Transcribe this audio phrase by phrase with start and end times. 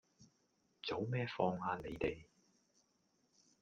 [0.81, 2.25] 早咩放呀你哋